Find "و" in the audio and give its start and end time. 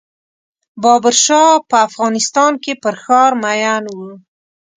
3.95-3.97